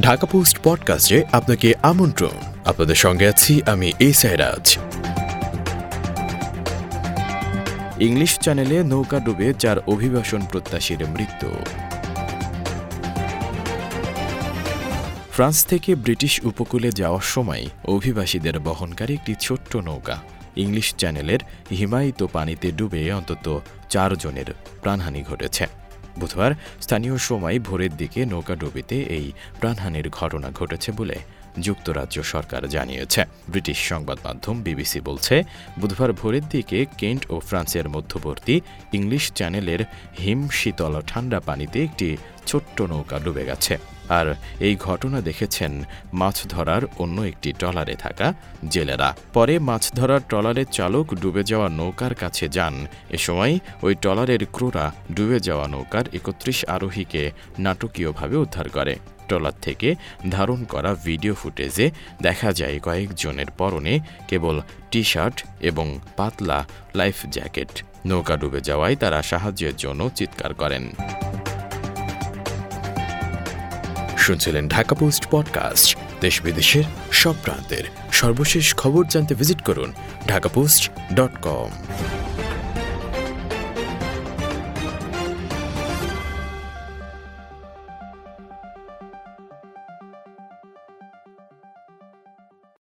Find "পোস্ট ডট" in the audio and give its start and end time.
80.48-81.34